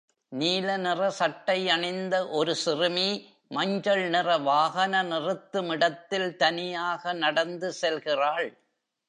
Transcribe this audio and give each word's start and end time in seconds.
நீல 0.31 0.77
நிற 0.77 1.09
சட்டை 1.09 1.57
அணிந்த 1.69 2.15
ஒரு 2.29 2.55
சிறுமி 2.55 3.09
மஞ்சள் 3.47 4.03
நிற 4.09 4.37
வாகன 4.37 5.03
நிறுத்துமிடத்தில் 5.03 6.35
தனியாக 6.35 7.13
நடந்து 7.13 7.71
செல்கிறாள். 7.73 8.49